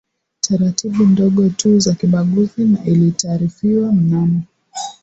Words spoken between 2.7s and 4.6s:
ilitaarifiwa mnamo